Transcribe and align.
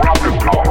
crowd 0.00 0.18
is 0.18 0.42
gone. 0.42 0.65